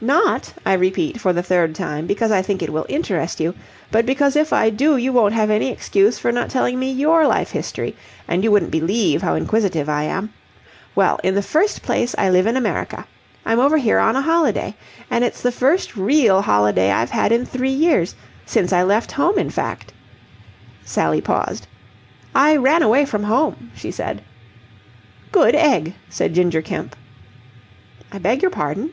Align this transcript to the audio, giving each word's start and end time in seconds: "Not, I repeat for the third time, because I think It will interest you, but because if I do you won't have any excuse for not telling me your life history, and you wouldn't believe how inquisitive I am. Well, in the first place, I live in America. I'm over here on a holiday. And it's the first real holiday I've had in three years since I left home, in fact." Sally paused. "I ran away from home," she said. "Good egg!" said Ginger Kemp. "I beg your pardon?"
"Not, 0.00 0.52
I 0.66 0.72
repeat 0.72 1.20
for 1.20 1.32
the 1.32 1.40
third 1.44 1.72
time, 1.72 2.08
because 2.08 2.32
I 2.32 2.42
think 2.42 2.64
It 2.64 2.72
will 2.72 2.84
interest 2.88 3.38
you, 3.38 3.54
but 3.92 4.04
because 4.04 4.34
if 4.34 4.52
I 4.52 4.70
do 4.70 4.96
you 4.96 5.12
won't 5.12 5.34
have 5.34 5.50
any 5.50 5.68
excuse 5.68 6.18
for 6.18 6.32
not 6.32 6.50
telling 6.50 6.80
me 6.80 6.90
your 6.90 7.28
life 7.28 7.52
history, 7.52 7.94
and 8.26 8.42
you 8.42 8.50
wouldn't 8.50 8.72
believe 8.72 9.22
how 9.22 9.36
inquisitive 9.36 9.88
I 9.88 10.02
am. 10.02 10.34
Well, 10.96 11.20
in 11.22 11.36
the 11.36 11.42
first 11.42 11.80
place, 11.82 12.12
I 12.18 12.28
live 12.28 12.48
in 12.48 12.56
America. 12.56 13.06
I'm 13.46 13.60
over 13.60 13.76
here 13.78 14.00
on 14.00 14.16
a 14.16 14.20
holiday. 14.20 14.74
And 15.12 15.22
it's 15.22 15.42
the 15.42 15.52
first 15.52 15.96
real 15.96 16.42
holiday 16.42 16.90
I've 16.90 17.10
had 17.12 17.30
in 17.30 17.46
three 17.46 17.70
years 17.70 18.16
since 18.46 18.72
I 18.72 18.82
left 18.82 19.12
home, 19.12 19.38
in 19.38 19.48
fact." 19.48 19.92
Sally 20.84 21.20
paused. 21.20 21.68
"I 22.34 22.56
ran 22.56 22.82
away 22.82 23.04
from 23.04 23.22
home," 23.22 23.70
she 23.76 23.92
said. 23.92 24.22
"Good 25.30 25.54
egg!" 25.54 25.94
said 26.08 26.34
Ginger 26.34 26.62
Kemp. 26.62 26.96
"I 28.10 28.18
beg 28.18 28.42
your 28.42 28.50
pardon?" 28.50 28.92